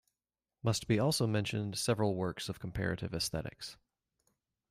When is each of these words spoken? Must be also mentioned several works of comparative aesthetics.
Must 0.63 0.87
be 0.87 0.97
also 0.97 1.27
mentioned 1.27 1.77
several 1.77 2.15
works 2.15 2.49
of 2.49 2.57
comparative 2.59 3.13
aesthetics. 3.13 3.77